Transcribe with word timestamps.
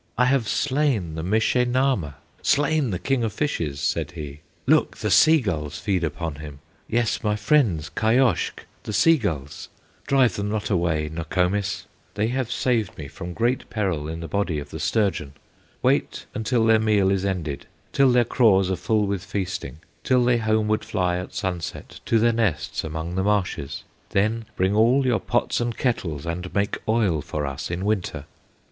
"I 0.17 0.25
have 0.25 0.47
slain 0.47 1.13
the 1.13 1.21
Mishe 1.21 1.63
Nahma, 1.67 2.15
Slain 2.41 2.89
the 2.89 2.97
King 2.97 3.23
of 3.23 3.33
Fishes!" 3.33 3.79
said 3.79 4.13
he; 4.13 4.39
"Look! 4.65 4.97
the 4.97 5.11
sea 5.11 5.39
gulls 5.41 5.77
feed 5.77 6.03
upon 6.03 6.37
him, 6.37 6.57
Yes, 6.89 7.23
my 7.23 7.35
friends 7.35 7.89
Kayoshk, 7.91 8.61
the 8.81 8.93
sea 8.93 9.17
gulls; 9.19 9.69
Drive 10.07 10.37
them 10.37 10.49
not 10.49 10.71
away, 10.71 11.07
Nokomis, 11.07 11.85
They 12.15 12.29
have 12.29 12.51
saved 12.51 12.97
me 12.97 13.07
from 13.07 13.33
great 13.35 13.69
peril 13.69 14.07
In 14.07 14.21
the 14.21 14.27
body 14.27 14.57
of 14.57 14.71
the 14.71 14.79
sturgeon, 14.79 15.33
Wait 15.83 16.25
until 16.33 16.65
their 16.65 16.79
meal 16.79 17.11
is 17.11 17.23
ended, 17.23 17.67
Till 17.93 18.11
their 18.11 18.25
craws 18.25 18.71
are 18.71 18.77
full 18.77 19.05
with 19.05 19.23
feasting, 19.23 19.81
Till 20.03 20.25
they 20.25 20.37
homeward 20.39 20.83
fly, 20.83 21.17
at 21.19 21.35
sunset, 21.35 21.99
To 22.07 22.17
their 22.17 22.33
nests 22.33 22.83
among 22.83 23.13
the 23.13 23.23
marshes; 23.23 23.83
Then 24.09 24.45
bring 24.55 24.73
all 24.75 25.05
your 25.05 25.19
pots 25.19 25.61
and 25.61 25.77
kettles, 25.77 26.25
And 26.25 26.51
make 26.55 26.79
oil 26.89 27.21
for 27.21 27.45
us 27.45 27.69
in 27.69 27.85
Winter." 27.85 28.25